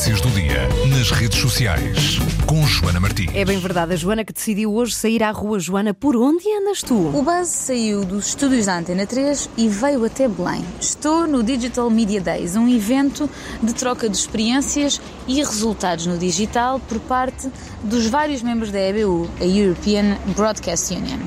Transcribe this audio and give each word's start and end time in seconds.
Notícias 0.00 0.22
do 0.22 0.30
dia 0.30 0.66
nas 0.96 1.10
redes 1.10 1.38
sociais 1.38 2.18
com 2.46 2.66
Joana 2.66 2.98
Martins. 2.98 3.30
É 3.34 3.44
bem 3.44 3.58
verdade, 3.58 3.92
a 3.92 3.96
Joana 3.96 4.24
que 4.24 4.32
decidiu 4.32 4.72
hoje 4.74 4.94
sair 4.94 5.22
à 5.22 5.30
rua. 5.30 5.60
Joana, 5.60 5.92
por 5.92 6.16
onde 6.16 6.42
andas 6.56 6.82
tu? 6.82 6.94
O 6.94 7.22
Buzz 7.22 7.48
saiu 7.48 8.02
dos 8.02 8.28
estúdios 8.28 8.64
da 8.64 8.78
Antena 8.78 9.06
3 9.06 9.50
e 9.58 9.68
veio 9.68 10.06
até 10.06 10.26
Belém. 10.26 10.64
Estou 10.80 11.26
no 11.26 11.42
Digital 11.42 11.90
Media 11.90 12.18
Days, 12.18 12.56
um 12.56 12.66
evento 12.66 13.28
de 13.62 13.74
troca 13.74 14.08
de 14.08 14.16
experiências 14.16 14.98
e 15.28 15.34
resultados 15.34 16.06
no 16.06 16.16
digital 16.16 16.80
por 16.80 16.98
parte 17.00 17.50
dos 17.84 18.06
vários 18.06 18.40
membros 18.40 18.72
da 18.72 18.80
EBU, 18.80 19.28
a 19.38 19.44
European 19.44 20.16
Broadcast 20.34 20.94
Union. 20.94 21.18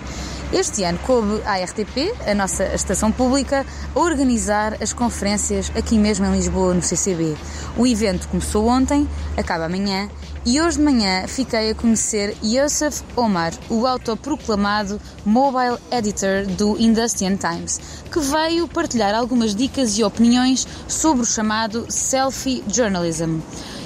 Este 0.53 0.83
ano 0.83 0.99
coube 0.99 1.41
à 1.45 1.57
RTP, 1.57 2.13
a 2.29 2.35
nossa 2.35 2.63
estação 2.75 3.11
pública, 3.11 3.65
a 3.95 3.99
organizar 3.99 4.77
as 4.83 4.93
conferências 4.93 5.71
aqui 5.75 5.97
mesmo 5.97 6.27
em 6.27 6.31
Lisboa, 6.31 6.75
no 6.75 6.81
CCB. 6.81 7.35
O 7.75 7.87
evento 7.87 8.27
começou 8.27 8.67
ontem, 8.67 9.09
acaba 9.35 9.65
amanhã 9.65 10.07
e 10.45 10.61
hoje 10.61 10.77
de 10.77 10.83
manhã 10.83 11.25
fiquei 11.25 11.71
a 11.71 11.75
conhecer 11.75 12.37
Youssef 12.43 13.01
Omar, 13.15 13.51
o 13.67 13.87
autoproclamado 13.87 15.01
Mobile 15.25 15.79
Editor 15.89 16.45
do 16.45 16.77
Industrian 16.79 17.35
Times, 17.35 17.81
que 18.11 18.19
veio 18.19 18.67
partilhar 18.67 19.15
algumas 19.15 19.55
dicas 19.55 19.97
e 19.97 20.03
opiniões 20.03 20.67
sobre 20.87 21.23
o 21.23 21.25
chamado 21.25 21.87
Selfie 21.89 22.63
Journalism. 22.67 23.39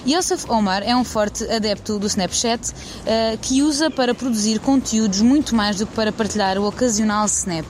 Yosef 0.08 0.50
Omar 0.50 0.84
é 0.84 0.96
um 0.96 1.04
forte 1.04 1.44
adepto 1.52 2.00
do 2.00 2.08
Snapchat 2.08 2.72
uh, 2.72 3.38
que 3.42 3.62
usa 3.62 3.92
para 3.92 4.16
produzir 4.16 4.58
conteúdos 4.60 5.20
muito 5.20 5.54
mais 5.54 5.76
do 5.76 5.86
que 5.86 5.94
para 5.94 6.14
partilhar 6.14 6.58
o 6.58 6.66
ocasional 6.66 7.26
snap. 7.26 7.66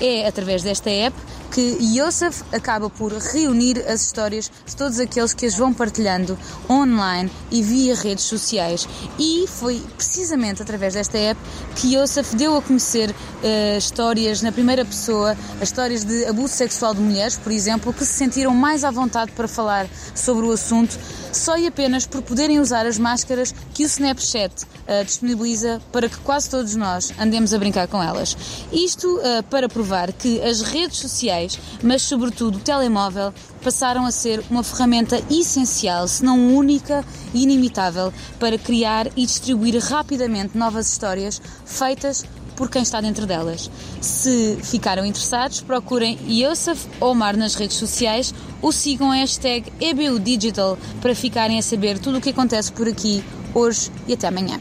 É 0.00 0.26
através 0.26 0.62
desta 0.62 0.88
app 0.88 1.14
que 1.50 1.78
Yosef 1.80 2.42
acaba 2.52 2.90
por 2.90 3.12
reunir 3.12 3.78
as 3.88 4.04
histórias 4.04 4.50
de 4.66 4.76
todos 4.76 4.98
aqueles 4.98 5.32
que 5.32 5.46
as 5.46 5.54
vão 5.54 5.72
partilhando 5.72 6.38
online 6.68 7.30
e 7.50 7.62
via 7.62 7.94
redes 7.94 8.24
sociais. 8.24 8.88
E 9.18 9.46
foi 9.48 9.82
precisamente 9.96 10.62
através 10.62 10.94
desta 10.94 11.18
app 11.18 11.40
que 11.74 11.96
Yosef 11.96 12.34
deu 12.36 12.56
a 12.56 12.62
conhecer 12.62 13.10
uh, 13.10 13.78
histórias 13.78 14.42
na 14.42 14.52
primeira 14.52 14.84
pessoa, 14.84 15.36
as 15.60 15.68
histórias 15.68 16.04
de 16.04 16.24
abuso 16.26 16.54
sexual 16.54 16.94
de 16.94 17.00
mulheres, 17.00 17.36
por 17.36 17.52
exemplo, 17.52 17.92
que 17.92 18.04
se 18.04 18.14
sentiram 18.14 18.54
mais 18.54 18.84
à 18.84 18.90
vontade 18.90 19.32
para 19.32 19.48
falar 19.48 19.86
sobre 20.14 20.46
o 20.46 20.52
assunto 20.52 20.98
só 21.32 21.56
e 21.58 21.66
apenas 21.66 22.06
por 22.06 22.22
poderem 22.22 22.58
usar 22.58 22.86
as 22.86 22.98
máscaras 22.98 23.54
que 23.74 23.84
o 23.84 23.86
Snapchat 23.86 24.64
uh, 24.64 25.04
disponibiliza 25.04 25.80
para 25.92 26.08
que 26.08 26.16
quase 26.18 26.48
todos 26.48 26.74
nós 26.74 27.12
andemos 27.18 27.52
a 27.52 27.58
brincar 27.58 27.86
com 27.88 28.02
elas. 28.02 28.36
Isto 28.72 29.18
uh, 29.18 29.42
para 29.50 29.68
provar 29.68 30.12
que 30.12 30.42
as 30.42 30.62
redes 30.62 30.98
sociais 30.98 31.35
mas 31.82 32.02
sobretudo 32.02 32.56
o 32.56 32.60
telemóvel, 32.60 33.32
passaram 33.62 34.06
a 34.06 34.10
ser 34.10 34.42
uma 34.50 34.62
ferramenta 34.62 35.22
essencial, 35.30 36.08
se 36.08 36.24
não 36.24 36.56
única 36.56 37.04
e 37.34 37.42
inimitável, 37.42 38.12
para 38.38 38.58
criar 38.58 39.06
e 39.16 39.26
distribuir 39.26 39.78
rapidamente 39.78 40.56
novas 40.56 40.90
histórias 40.90 41.40
feitas 41.64 42.24
por 42.56 42.70
quem 42.70 42.82
está 42.82 43.00
dentro 43.00 43.26
delas. 43.26 43.70
Se 44.00 44.58
ficaram 44.62 45.04
interessados, 45.04 45.60
procurem 45.60 46.18
Yosef 46.26 46.86
Omar 47.00 47.36
nas 47.36 47.54
redes 47.54 47.76
sociais 47.76 48.34
ou 48.62 48.72
sigam 48.72 49.10
a 49.10 49.16
hashtag 49.16 49.70
EBUDigital 49.78 50.78
para 51.00 51.14
ficarem 51.14 51.58
a 51.58 51.62
saber 51.62 51.98
tudo 51.98 52.18
o 52.18 52.20
que 52.20 52.30
acontece 52.30 52.72
por 52.72 52.88
aqui, 52.88 53.22
hoje 53.54 53.90
e 54.08 54.14
até 54.14 54.28
amanhã. 54.28 54.58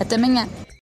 Até 0.00 0.16
amanhã! 0.16 0.65